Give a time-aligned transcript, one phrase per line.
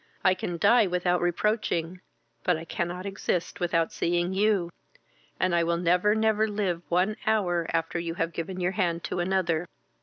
[0.23, 2.01] I can die without reproaching,
[2.43, 4.71] but I cannot exist without seeing you;
[5.39, 9.19] and I will never, never live one hour after you have given your hand to
[9.19, 9.67] another.